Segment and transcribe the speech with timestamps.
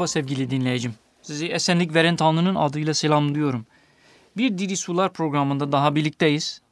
[0.00, 0.94] Merhaba sevgili dinleyicim.
[1.22, 3.66] Sizi esenlik veren Tanrı'nın adıyla selamlıyorum.
[4.36, 6.62] Bir Diri Sular programında daha birlikteyiz.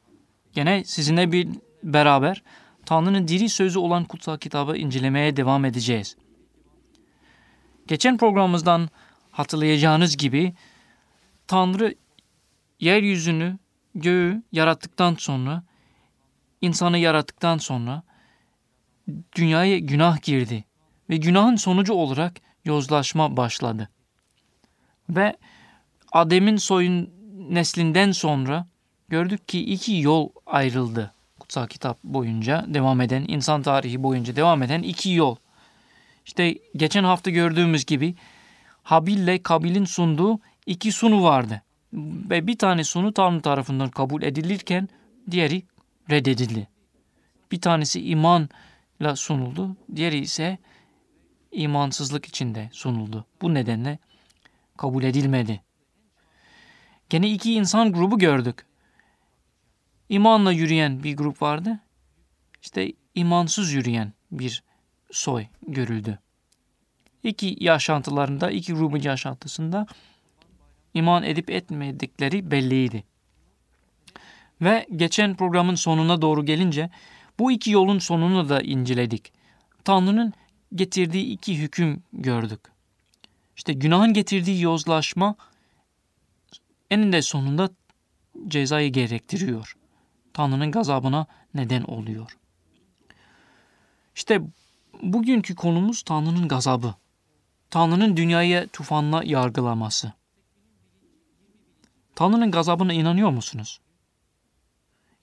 [0.52, 1.48] Gene sizinle bir
[1.82, 2.42] beraber
[2.86, 6.16] Tanrı'nın diri sözü olan kutsal kitabı incelemeye devam edeceğiz.
[7.86, 8.88] Geçen programımızdan
[9.30, 10.54] hatırlayacağınız gibi
[11.46, 11.94] Tanrı
[12.80, 13.58] yeryüzünü,
[13.94, 15.62] göğü yarattıktan sonra,
[16.60, 18.02] insanı yarattıktan sonra
[19.36, 20.64] dünyaya günah girdi
[21.10, 23.88] ve günahın sonucu olarak yozlaşma başladı.
[25.10, 25.36] Ve
[26.12, 27.10] Adem'in soyun
[27.50, 28.66] neslinden sonra
[29.08, 31.14] gördük ki iki yol ayrıldı.
[31.40, 35.36] Kutsal kitap boyunca devam eden, insan tarihi boyunca devam eden iki yol.
[36.26, 38.14] İşte geçen hafta gördüğümüz gibi
[38.82, 41.62] Habil ile Kabil'in sunduğu iki sunu vardı.
[42.30, 44.88] Ve bir tane sunu Tanrı tarafından kabul edilirken
[45.30, 45.62] diğeri
[46.10, 46.68] reddedildi.
[47.52, 50.58] Bir tanesi imanla sunuldu, diğeri ise
[51.52, 53.26] imansızlık içinde sunuldu.
[53.42, 53.98] Bu nedenle
[54.76, 55.62] kabul edilmedi.
[57.10, 58.66] Gene iki insan grubu gördük.
[60.08, 61.80] İmanla yürüyen bir grup vardı.
[62.62, 64.62] İşte imansız yürüyen bir
[65.10, 66.18] soy görüldü.
[67.22, 69.86] İki yaşantılarında, iki grubun yaşantısında
[70.94, 73.04] iman edip etmedikleri belliydi.
[74.60, 76.90] Ve geçen programın sonuna doğru gelince
[77.38, 79.32] bu iki yolun sonunu da inceledik.
[79.84, 80.32] Tanrı'nın
[80.74, 82.60] getirdiği iki hüküm gördük.
[83.56, 85.34] İşte günahın getirdiği yozlaşma
[86.90, 87.70] eninde sonunda
[88.48, 89.76] cezayı gerektiriyor.
[90.32, 92.38] Tanrı'nın gazabına neden oluyor.
[94.14, 94.42] İşte
[95.02, 96.94] bugünkü konumuz Tanrı'nın gazabı.
[97.70, 100.12] Tanrı'nın dünyayı tufanla yargılaması.
[102.14, 103.80] Tanrı'nın gazabına inanıyor musunuz?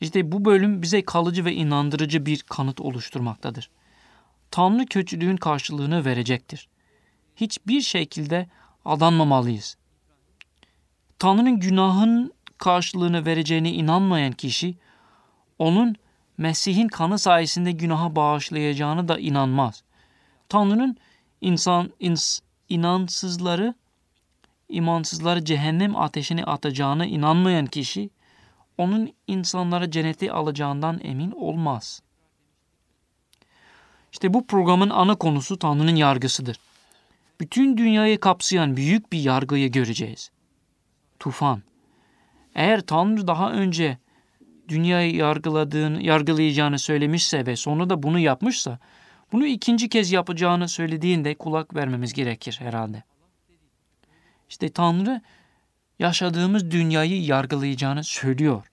[0.01, 3.69] İşte bu bölüm bize kalıcı ve inandırıcı bir kanıt oluşturmaktadır.
[4.55, 6.67] Tanrı kötülüğün karşılığını verecektir.
[7.35, 8.47] Hiçbir şekilde
[8.85, 9.77] aldanmamalıyız.
[11.19, 14.77] Tanrı'nın günahın karşılığını vereceğine inanmayan kişi,
[15.59, 15.95] onun
[16.37, 19.83] Mesih'in kanı sayesinde günaha bağışlayacağını da inanmaz.
[20.49, 20.97] Tanrı'nın
[21.41, 22.39] insan ins,
[22.69, 23.73] inansızları
[24.69, 28.09] imansızları cehennem ateşine atacağına inanmayan kişi
[28.77, 32.04] onun insanları cennete alacağından emin olmaz.
[34.15, 36.59] İşte bu programın ana konusu Tanrı'nın yargısıdır.
[37.39, 40.31] Bütün dünyayı kapsayan büyük bir yargıyı göreceğiz.
[41.19, 41.61] Tufan.
[42.55, 43.97] Eğer Tanrı daha önce
[44.67, 48.79] dünyayı yargıladığını, yargılayacağını söylemişse ve sonra da bunu yapmışsa,
[49.31, 53.03] bunu ikinci kez yapacağını söylediğinde kulak vermemiz gerekir herhalde.
[54.49, 55.21] İşte Tanrı
[55.99, 58.63] yaşadığımız dünyayı yargılayacağını söylüyor.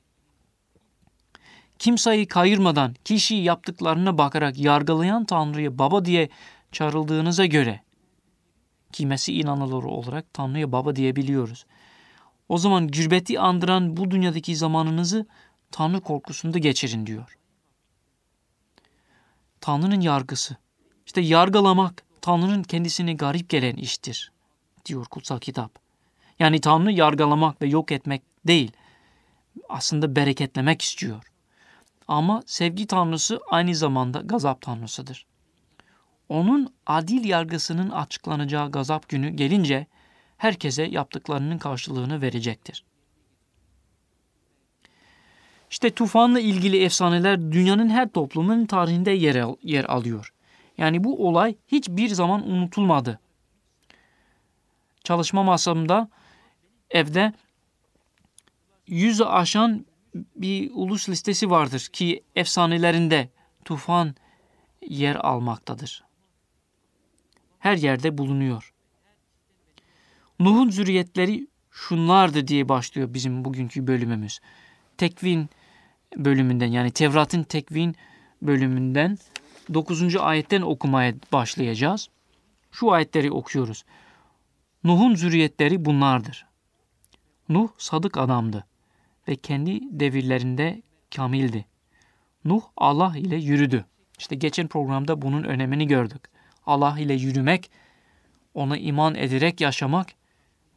[1.83, 6.29] Kimseyi kayırmadan kişi yaptıklarına bakarak yargılayan Tanrı'yı baba diye
[6.73, 7.81] çağrıldığınıza göre
[8.93, 11.67] kimesi inanılır olarak Tanrı'ya baba diyebiliyoruz.
[12.49, 15.27] O zaman gürbeti andıran bu dünyadaki zamanınızı
[15.71, 17.39] Tanrı korkusunda geçirin diyor.
[19.61, 20.57] Tanrı'nın yargısı.
[21.07, 24.33] İşte yargılamak Tanrı'nın kendisine garip gelen iştir
[24.87, 25.79] diyor kutsal kitap.
[26.39, 28.73] Yani Tanrı yargılamak ve yok etmek değil.
[29.69, 31.32] Aslında bereketlemek istiyor.
[32.13, 35.27] Ama sevgi tanrısı aynı zamanda gazap tanrısıdır.
[36.29, 39.87] Onun adil yargısının açıklanacağı gazap günü gelince
[40.37, 42.85] herkese yaptıklarının karşılığını verecektir.
[45.71, 50.33] İşte tufanla ilgili efsaneler dünyanın her toplumunun tarihinde yer, al yer alıyor.
[50.79, 53.21] Yani bu olay hiçbir zaman unutulmadı.
[55.05, 56.09] Çalışma masamda
[56.91, 57.33] evde
[58.87, 63.29] yüzü aşan bir ulus listesi vardır ki efsanelerinde
[63.65, 64.15] tufan
[64.89, 66.05] yer almaktadır.
[67.59, 68.73] Her yerde bulunuyor.
[70.41, 74.41] Nuh'un zürriyetleri şunlardı diye başlıyor bizim bugünkü bölümümüz.
[74.99, 75.51] Tekvin
[76.17, 77.97] bölümünden yani Tevrat'ın tekvin
[78.43, 79.19] bölümünden
[79.75, 80.17] 9.
[80.17, 82.09] ayetten okumaya başlayacağız.
[82.73, 83.85] Şu ayetleri okuyoruz.
[84.85, 86.47] Nuh'un zürriyetleri bunlardır.
[87.49, 88.67] Nuh sadık adamdı
[89.29, 90.83] ve kendi devirlerinde
[91.17, 91.67] kamildi.
[92.45, 93.85] Nuh Allah ile yürüdü.
[94.19, 96.23] İşte geçen programda bunun önemini gördük.
[96.67, 97.71] Allah ile yürümek,
[98.55, 100.07] ona iman ederek yaşamak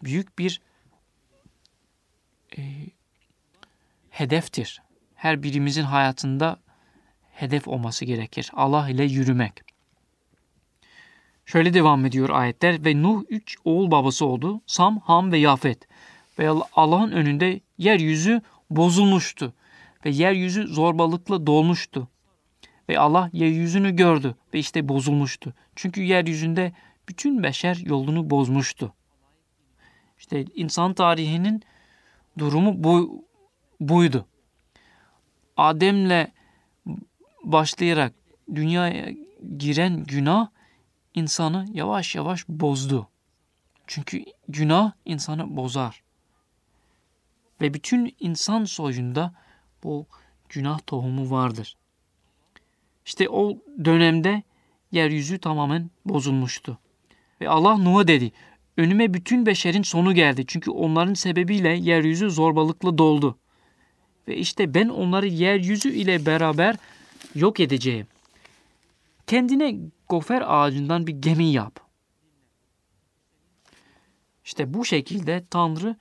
[0.04, 0.62] büyük bir
[2.58, 2.62] e,
[4.10, 4.82] hedeftir.
[5.16, 6.60] Her birimizin hayatında
[7.32, 8.52] hedef olması gerekir.
[8.54, 9.54] Allah ile yürümek.
[11.46, 14.62] Şöyle devam ediyor ayetler ve Nuh üç oğul babası oldu.
[14.66, 15.88] Sam, Ham ve Yafet.
[16.40, 19.54] Ve Allah'ın önünde yeryüzü bozulmuştu
[20.06, 22.08] ve yeryüzü zorbalıkla dolmuştu.
[22.90, 25.54] Ve Allah yeryüzünü gördü ve işte bozulmuştu.
[25.76, 26.74] Çünkü yeryüzünde
[27.10, 28.94] bütün beşer yolunu bozmuştu.
[30.20, 31.64] İşte insan tarihinin
[32.38, 33.26] durumu bu
[33.80, 34.26] buydu.
[35.58, 36.28] Adem'le
[37.44, 38.14] başlayarak
[38.56, 39.14] dünyaya
[39.58, 40.48] giren günah
[41.14, 43.08] insanı yavaş yavaş bozdu.
[43.88, 46.05] Çünkü günah insanı bozar.
[47.62, 49.34] Ve bütün insan soyunda
[49.84, 50.08] bu
[50.50, 51.78] günah tohumu vardır.
[53.06, 54.44] İşte o dönemde
[54.92, 56.78] yeryüzü tamamen bozulmuştu.
[57.42, 58.32] Ve Allah Nuh'a dedi,
[58.78, 60.44] önüme bütün beşerin sonu geldi.
[60.48, 63.38] Çünkü onların sebebiyle yeryüzü zorbalıkla doldu.
[64.28, 66.76] Ve işte ben onları yeryüzü ile beraber
[67.36, 68.08] yok edeceğim.
[69.28, 69.78] Kendine
[70.10, 71.80] gofer ağacından bir gemi yap.
[74.46, 75.96] İşte bu şekilde Tanrı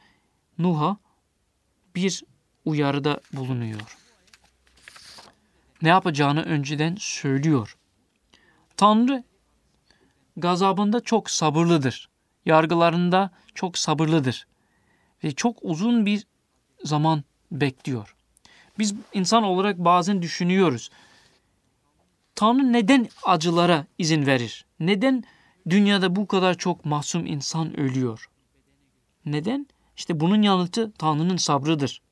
[0.58, 0.96] Nuh'a
[1.96, 2.24] bir
[2.64, 3.98] uyarıda bulunuyor.
[5.82, 7.76] Ne yapacağını önceden söylüyor.
[8.76, 9.24] Tanrı
[10.36, 12.08] gazabında çok sabırlıdır.
[12.46, 14.46] Yargılarında çok sabırlıdır.
[15.24, 16.26] Ve çok uzun bir
[16.84, 18.16] zaman bekliyor.
[18.78, 20.90] Biz insan olarak bazen düşünüyoruz.
[22.34, 24.66] Tanrı neden acılara izin verir?
[24.80, 25.24] Neden
[25.68, 28.30] dünyada bu kadar çok masum insan ölüyor?
[29.26, 29.66] Neden?
[29.96, 32.02] İşte bunun yanıtı Tanrı'nın sabrıdır.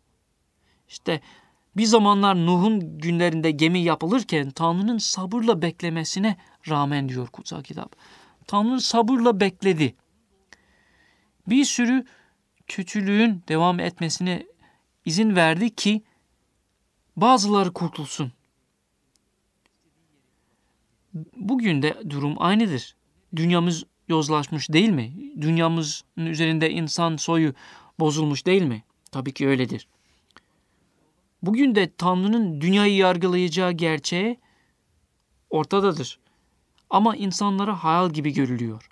[0.88, 1.20] İşte
[1.76, 6.36] bir zamanlar Nuh'un günlerinde gemi yapılırken Tanrı'nın sabırla beklemesine
[6.68, 7.96] rağmen diyor kutsal kitap.
[8.46, 9.94] Tanrı sabırla bekledi.
[11.46, 12.04] Bir sürü
[12.66, 14.46] kötülüğün devam etmesine
[15.04, 16.02] izin verdi ki
[17.16, 18.32] bazıları kurtulsun.
[21.36, 22.96] Bugün de durum aynıdır.
[23.36, 25.12] Dünyamız yozlaşmış değil mi?
[25.40, 27.54] Dünyamızın üzerinde insan soyu
[28.00, 28.82] bozulmuş değil mi?
[29.10, 29.88] Tabii ki öyledir.
[31.42, 34.38] Bugün de Tanrı'nın dünyayı yargılayacağı gerçeği
[35.50, 36.18] ortadadır.
[36.90, 38.88] Ama insanlara hayal gibi görülüyor.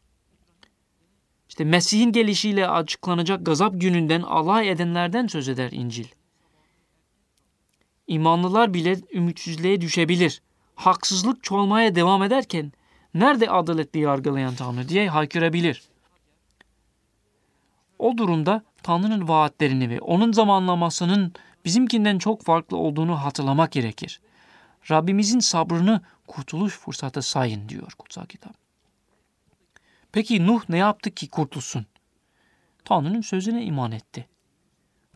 [1.49, 6.07] İşte Mesih'in gelişiyle açıklanacak gazap gününden alay edenlerden söz eder İncil.
[8.07, 10.43] İmanlılar bile ümitsizliğe düşebilir.
[10.75, 12.73] Haksızlık çoğalmaya devam ederken
[13.15, 15.83] nerede adaletli yargılayan Tanrı diye haykırabilir.
[17.99, 21.33] O durumda Tanrı'nın vaatlerini ve onun zamanlamasının
[21.65, 24.21] bizimkinden çok farklı olduğunu hatırlamak gerekir.
[24.91, 28.55] Rabbimizin sabrını kurtuluş fırsatı sayın diyor kutsal kitap.
[30.13, 31.87] Peki Nuh ne yaptı ki kurtulsun?
[32.85, 34.27] Tanrı'nın sözüne iman etti.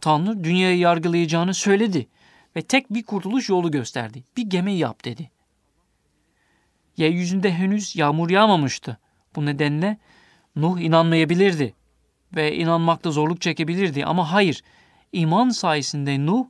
[0.01, 2.09] Tanrı dünyayı yargılayacağını söyledi
[2.57, 4.25] ve tek bir kurtuluş yolu gösterdi.
[4.37, 5.31] Bir gemi yap dedi.
[6.97, 8.99] Yeryüzünde henüz yağmur yağmamıştı.
[9.37, 9.99] Bu nedenle
[10.57, 11.75] Nuh inanmayabilirdi
[12.37, 14.63] ve inanmakta zorluk çekebilirdi ama hayır
[15.13, 16.47] iman sayesinde Nuh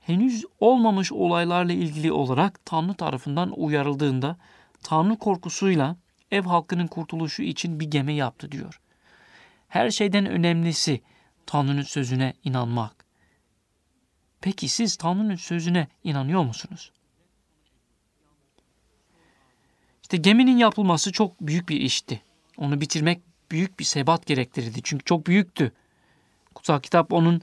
[0.00, 4.36] henüz olmamış olaylarla ilgili olarak Tanrı tarafından uyarıldığında
[4.82, 5.96] Tanrı korkusuyla
[6.30, 8.80] ev halkının kurtuluşu için bir gemi yaptı diyor.
[9.68, 11.00] Her şeyden önemlisi
[11.46, 13.04] Tanrı'nın sözüne inanmak.
[14.40, 16.92] Peki siz Tanrı'nın sözüne inanıyor musunuz?
[20.08, 22.22] İşte geminin yapılması çok büyük bir işti.
[22.56, 24.80] Onu bitirmek büyük bir sebat gerektirirdi.
[24.82, 25.72] Çünkü çok büyüktü.
[26.54, 27.42] Kutsal kitap onun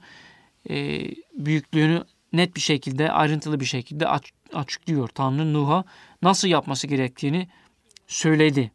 [0.70, 1.04] e,
[1.34, 5.08] büyüklüğünü net bir şekilde, ayrıntılı bir şekilde aç, açıklıyor.
[5.08, 5.84] Tanrı Nuh'a
[6.22, 7.48] nasıl yapması gerektiğini
[8.06, 8.72] söyledi.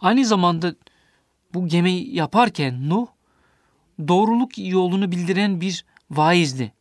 [0.00, 0.74] Aynı zamanda
[1.54, 3.06] bu gemi yaparken Nuh
[4.08, 6.72] doğruluk yolunu bildiren bir vaizdi.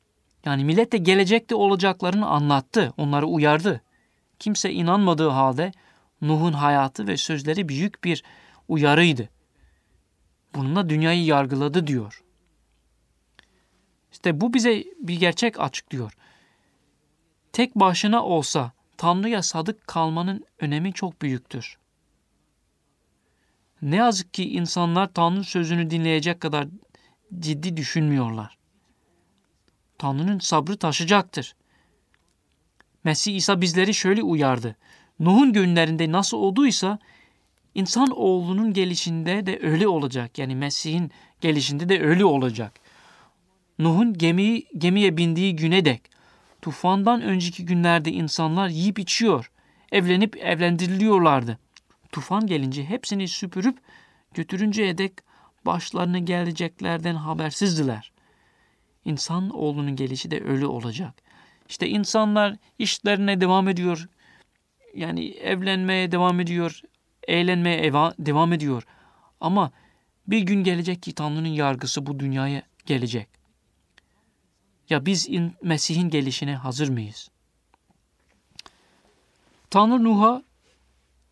[0.46, 3.82] Yani millet de gelecekte olacaklarını anlattı, onları uyardı.
[4.39, 5.72] Kimse inanmadığı halde
[6.22, 8.24] Nuh'un hayatı ve sözleri büyük bir
[8.68, 9.30] uyarıydı.
[10.56, 12.24] Bununla dünyayı yargıladı diyor.
[14.12, 16.18] İşte bu bize bir gerçek açıklıyor.
[17.54, 21.77] Tek başına olsa Tanrı'ya sadık kalmanın önemi çok büyüktür.
[23.82, 26.68] Ne yazık ki insanlar Tanrı sözünü dinleyecek kadar
[27.39, 28.58] ciddi düşünmüyorlar.
[29.98, 31.56] Tanrı'nın sabrı taşacaktır.
[33.05, 34.75] Mesih İsa bizleri şöyle uyardı.
[35.19, 37.00] Nuh'un günlerinde nasıl olduysa
[37.75, 40.38] insan oğlunun gelişinde de öyle olacak.
[40.38, 42.74] Yani Mesih'in gelişinde de öyle olacak.
[43.79, 46.01] Nuh'un gemiyi, gemiye bindiği güne dek
[46.62, 49.51] tufandan önceki günlerde insanlar yiyip içiyor,
[49.91, 51.59] evlenip evlendiriliyorlardı.
[52.12, 53.77] Tufan gelince hepsini süpürüp
[54.33, 55.13] götürünceye dek
[55.65, 58.12] başlarına geleceklerden habersizdiler.
[59.05, 61.25] İnsan oğlunun gelişi de öyle olacak.
[61.69, 64.10] İşte insanlar işlerine devam ediyor.
[64.93, 66.81] Yani evlenmeye devam ediyor.
[67.27, 68.84] Eğlenmeye devam ediyor.
[69.41, 69.72] Ama
[70.27, 73.27] bir gün gelecek ki Tanrı'nın yargısı bu dünyaya gelecek.
[74.89, 75.29] Ya biz
[75.62, 77.29] Mesih'in gelişine hazır mıyız?
[79.69, 80.43] Tanrı Nuh'a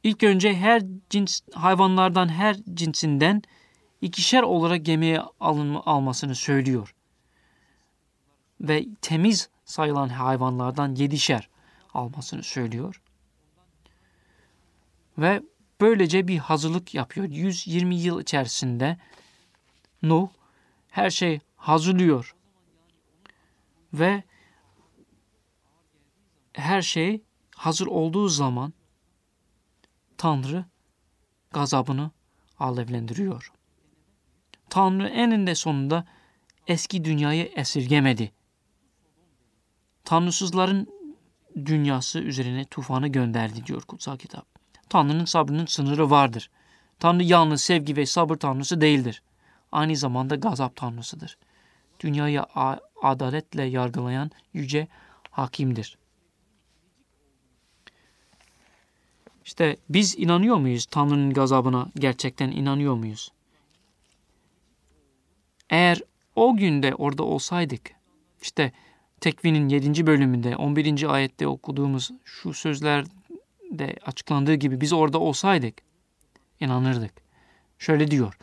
[0.03, 3.41] İlk önce her cins hayvanlardan her cinsinden
[4.01, 6.95] ikişer olarak gemiye alınma, almasını söylüyor.
[8.61, 11.49] Ve temiz sayılan hayvanlardan yedişer
[11.93, 13.01] almasını söylüyor.
[15.17, 15.43] Ve
[15.81, 17.29] böylece bir hazırlık yapıyor.
[17.29, 18.97] 120 yıl içerisinde
[20.01, 20.29] Nuh
[20.91, 22.35] her şey hazırlıyor.
[23.93, 24.23] Ve
[26.53, 27.23] her şey
[27.55, 28.73] hazır olduğu zaman
[30.17, 30.65] Tanrı
[31.51, 32.11] gazabını
[32.59, 33.51] alevlendiriyor.
[34.69, 36.05] Tanrı eninde sonunda
[36.67, 38.31] eski dünyayı esirgemedi.
[40.03, 40.87] Tanrısızların
[41.65, 44.45] dünyası üzerine tufanı gönderdi diyor kutsal kitap.
[44.89, 46.49] Tanrı'nın sabrının sınırı vardır.
[46.99, 49.23] Tanrı yalnız sevgi ve sabır tanrısı değildir.
[49.71, 51.37] Aynı zamanda gazap tanrısıdır.
[51.99, 52.43] Dünyayı
[53.01, 54.87] adaletle yargılayan yüce
[55.31, 55.97] hakimdir.
[59.45, 63.31] İşte biz inanıyor muyuz Tanrı'nın gazabına gerçekten inanıyor muyuz?
[65.69, 66.01] Eğer
[66.35, 67.91] o günde orada olsaydık,
[68.41, 68.71] işte
[69.23, 70.07] Tekvin'in 7.
[70.07, 71.13] bölümünde 11.
[71.13, 75.73] ayette okuduğumuz şu sözlerde açıklandığı gibi biz orada olsaydık
[76.59, 77.13] inanırdık.
[77.79, 78.37] Şöyle diyor.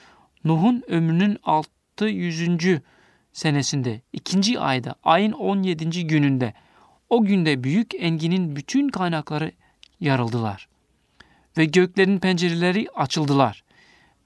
[0.44, 2.80] Nuh'un ömrünün 600.
[3.32, 4.60] senesinde 2.
[4.60, 6.06] ayda ayın 17.
[6.06, 6.54] gününde
[7.10, 9.52] o günde büyük enginin bütün kaynakları
[10.00, 10.68] yarıldılar
[11.58, 13.64] ve göklerin pencereleri açıldılar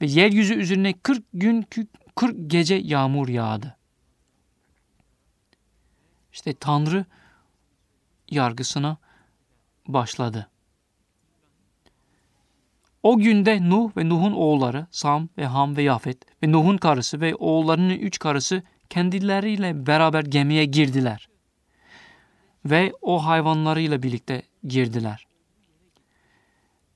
[0.01, 1.67] ve yeryüzü üzerine 40 gün
[2.15, 3.77] 40 gece yağmur yağdı.
[6.35, 7.05] İşte Tanrı
[8.31, 8.97] yargısına
[9.89, 10.51] başladı.
[13.03, 17.35] O günde Nuh ve Nuh'un oğulları Sam ve Ham ve Yafet ve Nuh'un karısı ve
[17.35, 21.29] oğullarının üç karısı kendileriyle beraber gemiye girdiler.
[22.65, 25.27] Ve o hayvanlarıyla birlikte girdiler.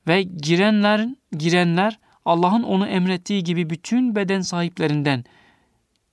[0.08, 5.24] Ve girenlerin girenler Allah'ın onu emrettiği gibi bütün beden sahiplerinden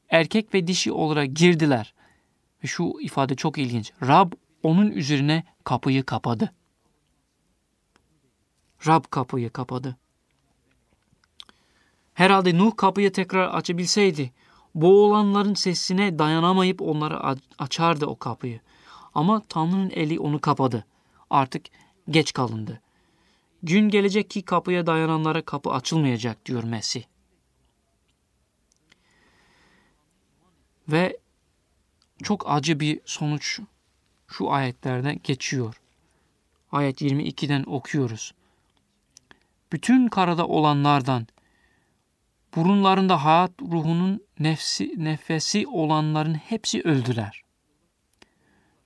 [0.09, 1.94] erkek ve dişi olarak girdiler.
[2.65, 3.91] Ve şu ifade çok ilginç.
[4.01, 4.31] Rab
[4.63, 6.53] onun üzerine kapıyı kapadı.
[8.87, 9.97] Rab kapıyı kapadı.
[12.13, 14.31] Herhalde Nuh kapıyı tekrar açabilseydi
[14.75, 18.59] boğulanların sesine dayanamayıp onları açardı o kapıyı.
[19.13, 20.85] Ama Tanrı'nın eli onu kapadı.
[21.29, 21.65] Artık
[22.09, 22.81] geç kalındı.
[23.63, 27.03] Gün gelecek ki kapıya dayananlara kapı açılmayacak diyor Mesih.
[30.87, 31.24] Ve
[32.23, 33.59] çok acı bir sonuç
[34.27, 35.81] şu ayetlerden geçiyor.
[36.71, 38.33] Ayet 22'den okuyoruz.
[39.71, 41.27] Bütün karada olanlardan,
[42.55, 47.41] burunlarında hayat ruhunun nefsi, nefesi olanların hepsi öldüler.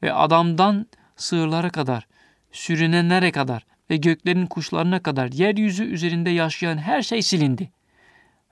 [0.04, 2.08] Ve adamdan sığırlara kadar,
[2.52, 7.72] sürünenlere kadar ve göklerin kuşlarına kadar yeryüzü üzerinde yaşayan her şey silindi.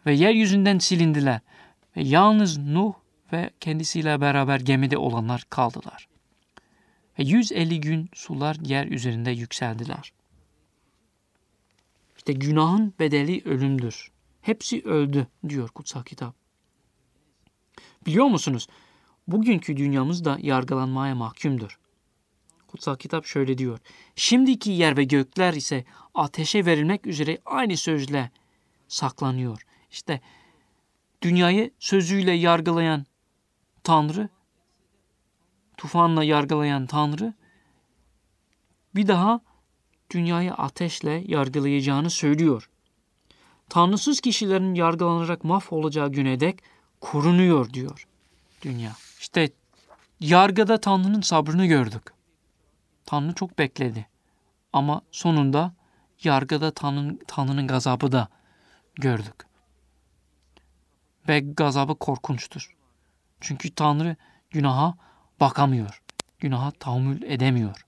[0.06, 1.40] Ve yeryüzünden silindiler.
[1.98, 2.94] Ve yalnız Nuh
[3.34, 6.08] ve kendisiyle beraber gemide olanlar kaldılar.
[7.20, 10.14] Ve 150 gün sular yer üzerinde yükseldiler.
[12.18, 14.12] İşte günahın bedeli ölümdür.
[14.42, 16.36] Hepsi öldü diyor kutsal kitap.
[18.06, 18.68] Biliyor musunuz?
[19.28, 21.80] Bugünkü dünyamız da yargılanmaya mahkumdur.
[22.68, 23.80] Kutsal kitap şöyle diyor.
[24.16, 28.32] Şimdiki yer ve gökler ise ateşe verilmek üzere aynı sözle
[28.88, 29.62] saklanıyor.
[29.92, 30.22] İşte
[31.22, 33.06] dünyayı sözüyle yargılayan
[33.88, 34.30] Tanrı,
[35.78, 37.34] tufanla yargılayan Tanrı
[38.96, 39.40] bir daha
[40.12, 42.70] dünyayı ateşle yargılayacağını söylüyor.
[43.70, 46.64] Tanrısız kişilerin yargılanarak mahvolacağı güne dek
[47.02, 48.08] korunuyor diyor
[48.62, 48.92] dünya.
[49.20, 49.52] İşte
[50.20, 52.04] yargıda Tanrı'nın sabrını gördük.
[53.06, 54.08] Tanrı çok bekledi.
[54.74, 55.74] Ama sonunda
[56.24, 58.28] yargıda Tanrı'nın, gazabı da
[58.96, 59.48] gördük.
[61.28, 62.77] Ve gazabı korkunçtur.
[63.42, 64.16] Çünkü Tanrı
[64.50, 64.98] günaha
[65.40, 66.02] bakamıyor.
[66.40, 67.86] Günaha tahammül edemiyor.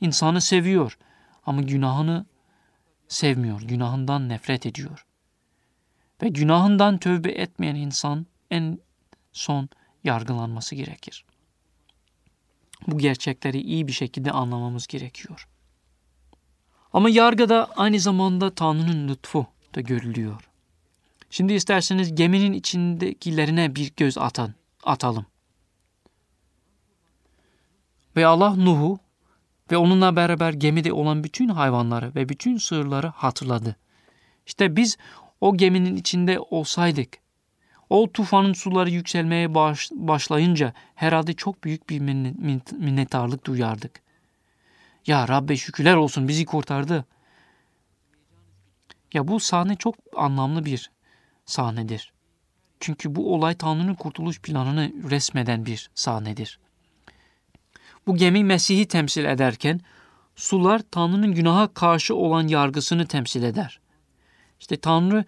[0.00, 0.98] İnsanı seviyor
[1.46, 2.26] ama günahını
[3.08, 3.62] sevmiyor.
[3.62, 5.06] Günahından nefret ediyor.
[6.22, 8.78] Ve günahından tövbe etmeyen insan en
[9.32, 9.68] son
[10.04, 11.24] yargılanması gerekir.
[12.86, 15.48] Bu gerçekleri iyi bir şekilde anlamamız gerekiyor.
[16.92, 20.48] Ama yargıda aynı zamanda Tanrı'nın lütfu da görülüyor.
[21.30, 24.54] Şimdi isterseniz geminin içindekilerine bir göz atan,
[24.84, 25.26] atalım.
[28.16, 28.98] Ve Allah Nuh'u
[29.70, 33.76] ve onunla beraber gemide olan bütün hayvanları ve bütün sığırları hatırladı.
[34.46, 34.96] İşte biz
[35.40, 37.24] o geminin içinde olsaydık
[37.90, 42.00] o tufanın suları yükselmeye baş, başlayınca herhalde çok büyük bir
[42.72, 44.02] minnettarlık duyardık.
[45.06, 47.04] Ya Rabbe şükürler olsun bizi kurtardı.
[49.12, 50.90] Ya bu sahne çok anlamlı bir
[51.46, 52.13] sahnedir.
[52.84, 56.58] Çünkü bu olay Tanrı'nın kurtuluş planını resmeden bir sahnedir.
[58.06, 59.80] Bu gemi Mesih'i temsil ederken
[60.36, 63.80] sular Tanrı'nın günaha karşı olan yargısını temsil eder.
[64.60, 65.24] İşte Tanrı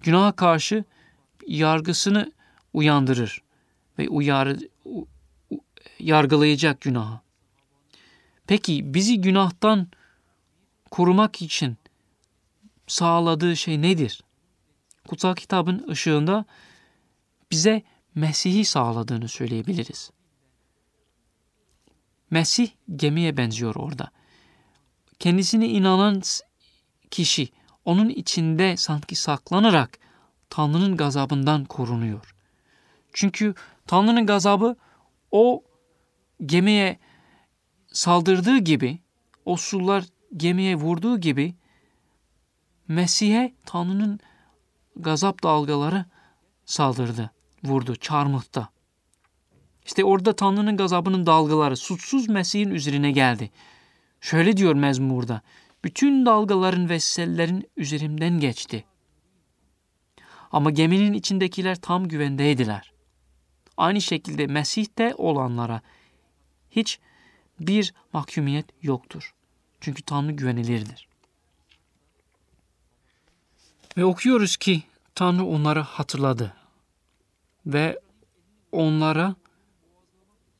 [0.00, 0.84] günaha karşı
[1.46, 2.32] yargısını
[2.72, 3.42] uyandırır
[3.98, 4.58] ve uyarı,
[5.98, 7.20] yargılayacak günahı.
[8.46, 9.88] Peki bizi günahtan
[10.90, 11.76] korumak için
[12.86, 14.22] sağladığı şey nedir?
[15.08, 16.44] Kutsal kitabın ışığında
[17.50, 17.82] bize
[18.14, 20.10] Mesih'i sağladığını söyleyebiliriz.
[22.30, 24.10] Mesih gemiye benziyor orada.
[25.18, 26.22] Kendisine inanan
[27.10, 27.48] kişi
[27.84, 29.98] onun içinde sanki saklanarak
[30.50, 32.34] Tanrı'nın gazabından korunuyor.
[33.12, 33.54] Çünkü
[33.86, 34.76] Tanrı'nın gazabı
[35.30, 35.64] o
[36.46, 36.98] gemiye
[37.92, 38.98] saldırdığı gibi,
[39.44, 40.04] o sular
[40.36, 41.54] gemiye vurduğu gibi
[42.88, 44.20] Mesih'e Tanrı'nın
[44.96, 46.04] gazap dalgaları
[46.64, 47.30] saldırdı,
[47.64, 48.68] vurdu çarmıhta.
[49.84, 53.50] İşte orada Tanrı'nın gazabının dalgaları suçsuz Mesih'in üzerine geldi.
[54.20, 55.42] Şöyle diyor mezmurda,
[55.84, 58.84] bütün dalgaların ve sellerin üzerimden geçti.
[60.52, 62.92] Ama geminin içindekiler tam güvendeydiler.
[63.76, 65.80] Aynı şekilde Mesih'te olanlara
[66.70, 66.98] hiç
[67.60, 69.34] bir mahkumiyet yoktur.
[69.80, 71.08] Çünkü Tanrı güvenilirdir.
[73.96, 74.82] Ve okuyoruz ki
[75.14, 76.59] Tanrı onları hatırladı
[77.66, 78.00] ve
[78.72, 79.34] onlara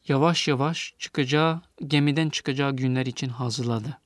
[0.08, 3.98] yavaş yavaş çıkacağı, gemiden çıkacağı günler için hazırladı.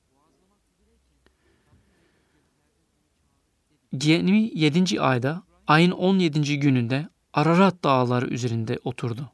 [3.97, 5.01] Gemi 7.
[5.01, 6.59] ayda ayın 17.
[6.59, 9.31] gününde Ararat dağları üzerinde oturdu.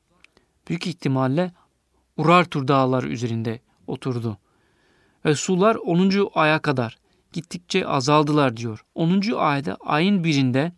[0.68, 1.52] Büyük ihtimalle
[2.18, 4.38] Urartur dağları üzerinde oturdu.
[5.26, 6.32] Ve sular 10.
[6.34, 6.98] aya kadar
[7.34, 8.86] gittikçe azaldılar diyor.
[8.96, 9.22] 10.
[9.36, 10.72] ayda ayın birinde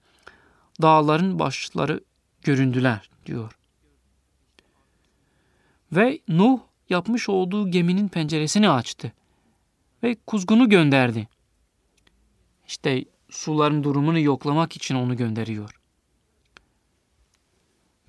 [0.82, 2.00] dağların başları
[2.44, 3.58] göründüler diyor.
[5.92, 9.14] Ve Nuh yapmış olduğu geminin penceresini açtı
[10.04, 11.28] ve kuzgunu gönderdi.
[12.68, 15.80] İşte suların durumunu yoklamak için onu gönderiyor.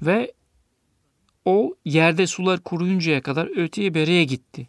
[0.03, 0.33] Ve
[1.45, 4.69] o yerde sular kuruyuncaya kadar öteye bereye gitti.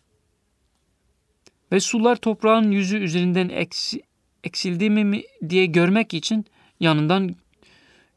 [1.71, 4.03] Ve sular toprağın yüzü üzerinden eksi,
[4.43, 6.45] eksildi mi diye görmek için
[6.79, 7.35] yanından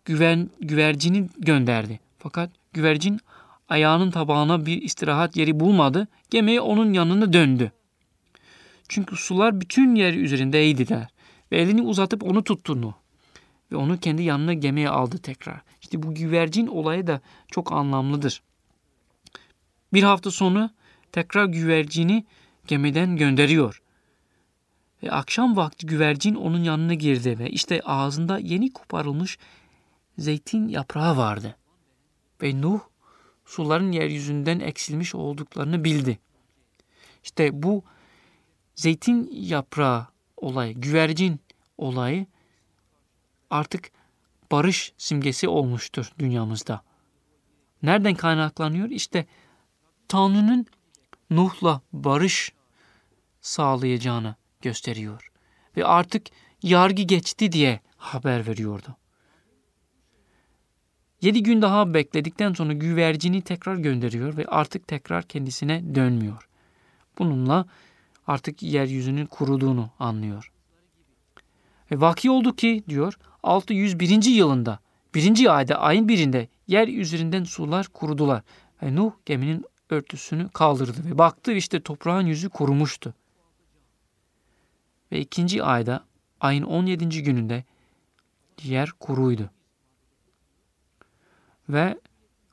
[0.08, 2.00] güven, güvercini gönderdi.
[2.18, 3.20] Fakat güvercin
[3.68, 6.08] ayağının tabağına bir istirahat yeri bulmadı.
[6.30, 7.72] Gemi onun yanına döndü.
[8.88, 11.06] Çünkü sular bütün yer üzerindeydiler.
[11.52, 12.94] Ve elini uzatıp onu tuttu
[13.72, 15.60] Ve onu kendi yanına gemiye aldı tekrar.
[15.82, 18.42] İşte bu güvercin olayı da çok anlamlıdır.
[19.92, 20.70] Bir hafta sonra
[21.12, 22.24] tekrar güvercini
[22.66, 23.82] gemiden gönderiyor.
[25.02, 29.38] Ve akşam vakti güvercin onun yanına girdi ve işte ağzında yeni koparılmış
[30.18, 31.56] zeytin yaprağı vardı.
[32.42, 32.80] Ve Nuh
[33.44, 36.18] suların yeryüzünden eksilmiş olduklarını bildi.
[37.24, 37.84] İşte bu
[38.74, 41.40] zeytin yaprağı olayı, güvercin
[41.78, 42.26] olayı
[43.50, 43.90] artık
[44.52, 46.82] barış simgesi olmuştur dünyamızda.
[47.82, 48.90] Nereden kaynaklanıyor?
[48.90, 49.26] İşte
[50.08, 50.66] Tanrı'nın
[51.30, 52.52] Nuh'la barış
[53.40, 55.32] sağlayacağını gösteriyor.
[55.76, 56.26] Ve artık
[56.62, 58.96] yargı geçti diye haber veriyordu.
[61.20, 66.48] Yedi gün daha bekledikten sonra güvercini tekrar gönderiyor ve artık tekrar kendisine dönmüyor.
[67.18, 67.66] Bununla
[68.26, 70.52] artık yeryüzünün kuruduğunu anlıyor.
[71.90, 74.24] Ve vaki oldu ki diyor 601.
[74.24, 74.78] yılında
[75.14, 78.42] birinci ayda ayın birinde yer üzerinden sular kurudular.
[78.82, 83.14] Ve Nuh geminin örtüsünü kaldırdı ve baktı işte toprağın yüzü kurumuştu.
[85.12, 86.04] Ve ikinci ayda
[86.40, 87.22] ayın 17.
[87.22, 87.64] gününde
[88.62, 89.50] yer kuruydu.
[91.68, 91.98] Ve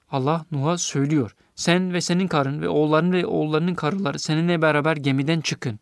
[0.09, 1.35] Allah Nuh'a söylüyor.
[1.55, 5.79] Sen ve senin karın ve oğulların ve oğullarının karıları seninle beraber gemiden çıkın.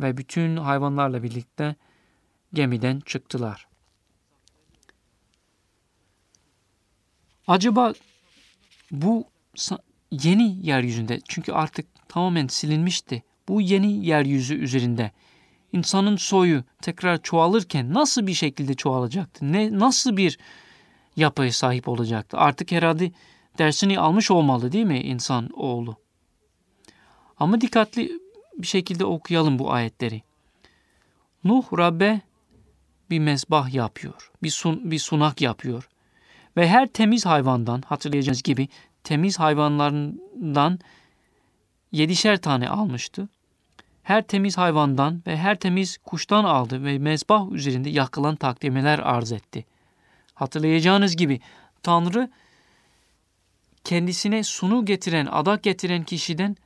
[0.00, 1.76] Ve bütün hayvanlarla birlikte
[2.52, 3.68] gemiden çıktılar.
[7.46, 7.92] Acaba
[8.90, 9.26] bu
[10.10, 13.22] yeni yeryüzünde çünkü artık tamamen silinmişti.
[13.48, 15.12] Bu yeni yeryüzü üzerinde
[15.72, 19.52] insanın soyu tekrar çoğalırken nasıl bir şekilde çoğalacaktı?
[19.52, 20.38] Ne nasıl bir
[21.16, 22.36] yapıya sahip olacaktı?
[22.38, 23.12] Artık herhalde
[23.58, 25.96] dersini almış olmalı değil mi insan oğlu?
[27.36, 28.20] Ama dikkatli
[28.58, 30.22] bir şekilde okuyalım bu ayetleri.
[31.44, 32.20] Nuh Rabbe
[33.10, 34.30] bir mezbah yapıyor.
[34.42, 35.88] Bir, sun, bir sunak yapıyor.
[36.56, 38.68] Ve her temiz hayvandan hatırlayacağınız gibi
[39.04, 40.78] temiz hayvanlarından
[41.92, 43.28] yedişer tane almıştı.
[44.02, 49.64] her temiz hayvandan ve her temiz kuştan aldı ve mezbah üzerinde yakılan takdimeler arz etti.
[50.40, 51.40] Hatırlayacağınız gibi
[51.82, 52.30] Tanrı
[53.84, 56.56] kendisine sunu getiren, adak getiren kişiden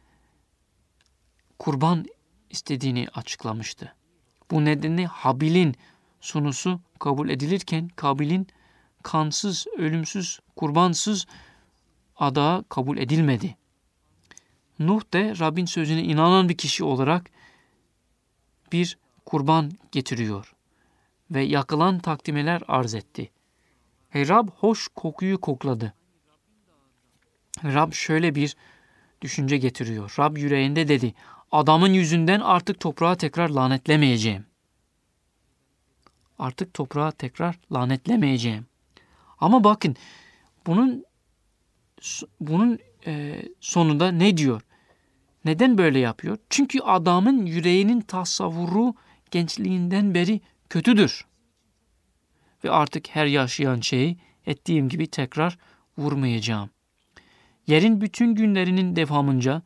[1.59, 2.07] kurban
[2.51, 3.95] istediğini açıklamıştı.
[4.51, 5.75] Bu nedenle Habil'in
[6.21, 8.47] sunusu kabul edilirken Kabil'in
[9.03, 11.27] kansız, ölümsüz, kurbansız
[12.17, 13.57] adağı kabul edilmedi.
[14.79, 17.31] Nuh de Rabbin sözüne inanan bir kişi olarak
[18.73, 20.55] bir kurban getiriyor
[21.31, 23.31] ve yakılan takdimeler arz etti.
[24.15, 25.95] Hey Rab hoş kokuyu kokladı.
[27.65, 28.57] Rab şöyle bir
[29.23, 30.15] düşünce getiriyor.
[30.19, 31.15] Rab yüreğinde dedi,
[31.53, 34.47] adamın yüzünden artık toprağa tekrar lanetlemeyeceğim.
[36.39, 38.67] Artık toprağa tekrar lanetlemeyeceğim.
[39.39, 39.97] Ama bakın
[40.67, 41.05] bunun
[42.41, 44.63] bunun e, sonunda ne diyor?
[45.45, 46.39] Neden böyle yapıyor?
[46.51, 48.95] Çünkü adamın yüreğinin tasavvuru
[49.31, 51.27] gençliğinden beri kötüdür.
[52.65, 55.59] Ve artık her yaşayan şeyi ettiğim gibi tekrar
[55.99, 56.71] vurmayacağım.
[57.67, 59.63] Yerin bütün günlerinin devamınca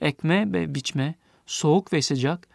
[0.00, 1.14] ekme ve biçme,
[1.46, 2.48] soğuk ve sıcak,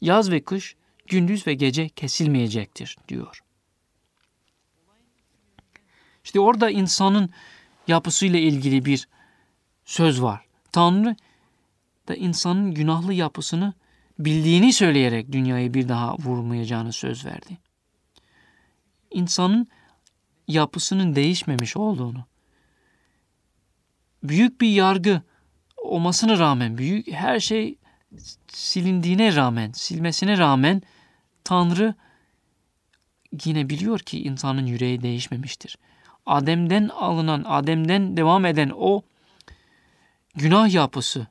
[0.00, 0.76] yaz ve kış,
[1.06, 3.42] gündüz ve gece kesilmeyecektir diyor.
[6.24, 7.30] İşte orada insanın
[7.88, 9.08] yapısıyla ilgili bir
[9.84, 10.44] söz var.
[10.72, 11.16] Tanrı
[12.08, 13.74] da insanın günahlı yapısını
[14.18, 17.58] bildiğini söyleyerek dünyayı bir daha vurmayacağını söz verdi.
[19.10, 19.68] İnsanın
[20.48, 22.24] yapısının değişmemiş olduğunu,
[24.22, 25.22] büyük bir yargı
[25.76, 27.78] olmasına rağmen, büyük her şey
[28.48, 30.82] silindiğine rağmen, silmesine rağmen
[31.44, 31.94] Tanrı
[33.44, 35.78] yine biliyor ki insanın yüreği değişmemiştir.
[36.26, 39.02] Adem'den alınan, Adem'den devam eden o
[40.34, 41.26] günah yapısı,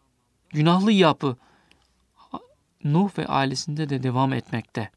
[0.49, 1.37] günahlı yapı
[2.83, 4.91] Nuh ve ailesinde de devam etmekte.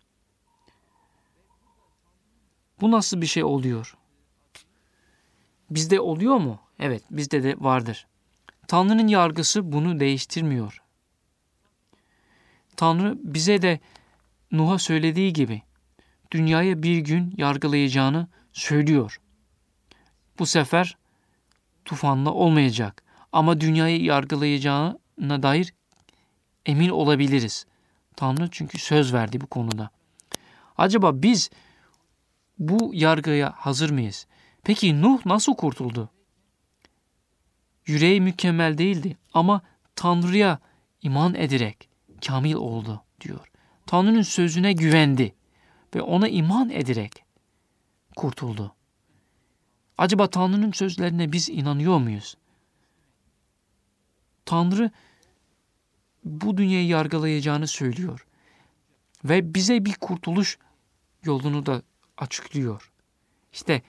[2.82, 3.96] Bu nasıl bir şey oluyor?
[5.70, 6.60] Bizde oluyor mu?
[6.78, 8.06] Evet, bizde de vardır.
[8.68, 10.82] Tanrı'nın yargısı bunu değiştirmiyor.
[12.76, 13.80] Tanrı bize de
[14.52, 15.62] Nuh'a söylediği gibi
[16.30, 19.20] dünyaya bir gün yargılayacağını söylüyor.
[20.38, 20.96] Bu sefer
[21.84, 25.74] tufanla olmayacak ama dünyayı yargılayacağına dair
[26.66, 27.66] emin olabiliriz.
[28.16, 29.90] Tanrı çünkü söz verdi bu konuda.
[30.78, 31.50] Acaba biz
[32.58, 34.26] bu yargıya hazır mıyız?
[34.62, 36.10] Peki Nuh nasıl kurtuldu?
[37.86, 39.62] Yüreği mükemmel değildi ama
[39.96, 40.58] Tanrı'ya
[41.02, 41.88] iman ederek
[42.26, 43.50] kamil oldu diyor.
[43.86, 45.34] Tanrı'nın sözüne güvendi
[45.94, 47.24] ve ona iman ederek
[48.16, 48.74] kurtuldu.
[49.98, 52.36] Acaba Tanrı'nın sözlerine biz inanıyor muyuz?
[54.44, 54.90] Tanrı
[56.24, 58.26] bu dünyayı yargılayacağını söylüyor.
[59.24, 60.58] Ve bize bir kurtuluş
[61.24, 61.82] yolunu da
[62.18, 62.92] açıklıyor.
[63.52, 63.82] İşte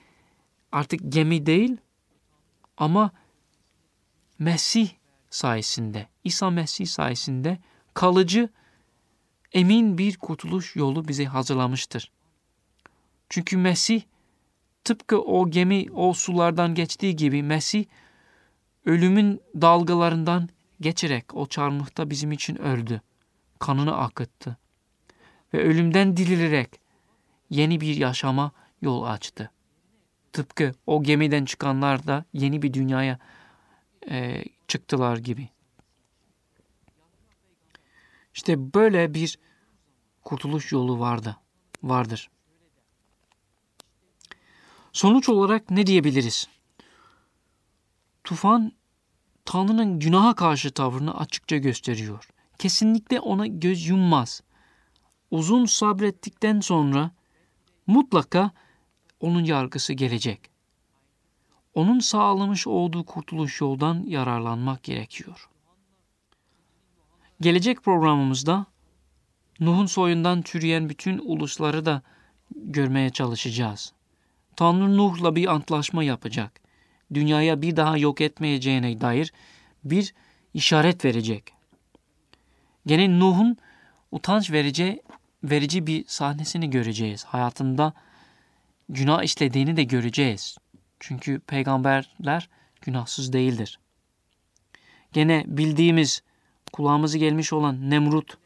[0.72, 1.76] artık gemi değil
[2.76, 3.10] ama
[4.38, 4.90] Mesih
[5.30, 7.58] sayesinde, İsa Mesih sayesinde
[7.94, 8.48] kalıcı,
[9.52, 12.12] emin bir kurtuluş yolu bize hazırlamıştır.
[13.28, 14.02] Çünkü Mesih
[14.84, 17.84] tıpkı o gemi o sulardan geçtiği gibi Mesih
[18.86, 20.48] ölümün dalgalarından
[20.80, 23.00] geçerek o çarmıhta bizim için öldü.
[23.58, 24.56] Kanını akıttı.
[25.54, 26.83] Ve ölümden dirilerek
[27.54, 29.50] yeni bir yaşama yol açtı.
[30.32, 33.18] Tıpkı o gemiden çıkanlar da yeni bir dünyaya
[34.10, 35.48] e, çıktılar gibi.
[38.34, 39.38] İşte böyle bir
[40.22, 41.36] kurtuluş yolu vardı,
[41.82, 42.30] vardır.
[44.92, 46.48] Sonuç olarak ne diyebiliriz?
[48.24, 48.72] Tufan
[49.44, 52.28] Tanrı'nın günaha karşı tavrını açıkça gösteriyor.
[52.58, 54.42] Kesinlikle ona göz yummaz.
[55.30, 57.10] Uzun sabrettikten sonra
[57.86, 58.50] mutlaka
[59.20, 60.40] onun yargısı gelecek.
[61.74, 65.48] Onun sağlamış olduğu kurtuluş yoldan yararlanmak gerekiyor.
[67.40, 68.66] Gelecek programımızda
[69.60, 72.02] Nuh'un soyundan türeyen bütün ulusları da
[72.56, 73.92] görmeye çalışacağız.
[74.56, 76.64] Tanrı Nuh'la bir antlaşma yapacak
[77.14, 79.32] dünyaya bir daha yok etmeyeceğine dair
[79.84, 80.14] bir
[80.54, 81.52] işaret verecek.
[82.86, 83.56] Gene Nuh'un
[84.12, 85.02] utanç verici,
[85.44, 87.24] verici bir sahnesini göreceğiz.
[87.24, 87.92] Hayatında
[88.88, 90.58] günah işlediğini de göreceğiz.
[91.00, 92.48] Çünkü peygamberler
[92.80, 93.78] günahsız değildir.
[95.12, 96.22] Gene bildiğimiz,
[96.72, 98.38] kulağımızı gelmiş olan Nemrut,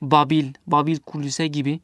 [0.00, 1.80] Babil, Babil Kulise gibi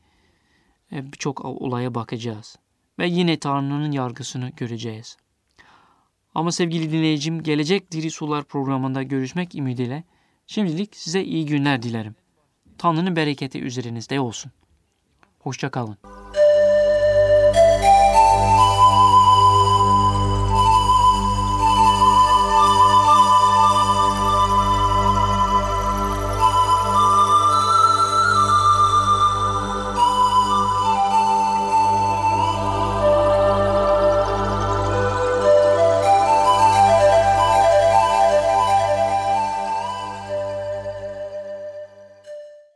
[0.93, 2.57] e, birçok olaya bakacağız.
[2.99, 5.17] Ve yine Tanrı'nın yargısını göreceğiz.
[6.35, 10.05] Ama sevgili dinleyicim gelecek Diri Sular programında görüşmek ümidiyle
[10.47, 12.15] şimdilik size iyi günler dilerim.
[12.79, 14.53] Tanrı'nın bereketi üzerinizde olsun.
[15.39, 15.97] Hoşça kalın.